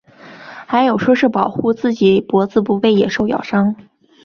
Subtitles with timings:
[0.65, 3.75] 还有说是保护自己脖子不被野兽咬伤。